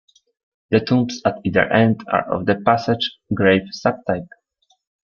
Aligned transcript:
The 0.71 0.79
tombs 0.79 1.21
at 1.27 1.37
either 1.45 1.71
end 1.71 2.03
are 2.11 2.27
of 2.33 2.47
the 2.47 2.55
passage 2.55 3.19
grave 3.35 3.65
sub-type. 3.69 4.25